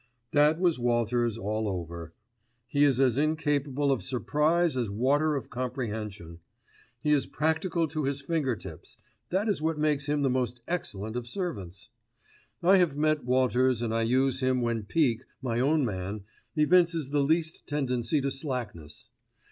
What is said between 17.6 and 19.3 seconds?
tendency to slackness.